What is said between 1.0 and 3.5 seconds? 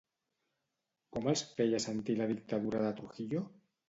Com els feia sentir la dictadura de Trujillo?